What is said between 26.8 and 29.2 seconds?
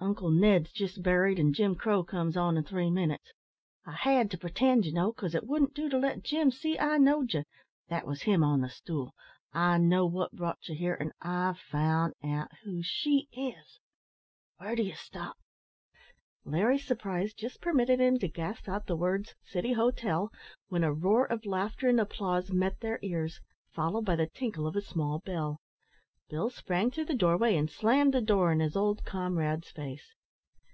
through the doorway, and slammed the door in his old